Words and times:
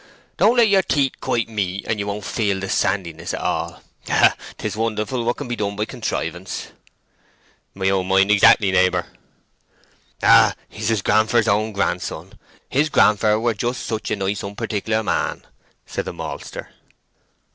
"Don't 0.37 0.57
let 0.57 0.67
your 0.67 0.81
teeth 0.81 1.19
quite 1.21 1.47
meet, 1.47 1.85
and 1.85 1.99
you 1.99 2.07
won't 2.07 2.25
feel 2.25 2.59
the 2.59 2.67
sandiness 2.69 3.35
at 3.35 3.39
all. 3.41 3.83
Ah! 4.09 4.35
'tis 4.57 4.75
wonderful 4.75 5.23
what 5.23 5.37
can 5.37 5.47
be 5.47 5.55
done 5.55 5.75
by 5.75 5.85
contrivance!" 5.85 6.69
"My 7.75 7.87
own 7.91 8.07
mind 8.07 8.31
exactly, 8.31 8.71
neighbour." 8.71 9.05
"Ah, 10.23 10.55
he's 10.67 10.87
his 10.89 11.03
grandfer's 11.03 11.47
own 11.47 11.71
grandson!—his 11.71 12.89
grandfer 12.89 13.39
were 13.39 13.53
just 13.53 13.85
such 13.85 14.09
a 14.09 14.15
nice 14.15 14.41
unparticular 14.41 15.05
man!" 15.05 15.45
said 15.85 16.05
the 16.05 16.13
maltster. 16.13 16.69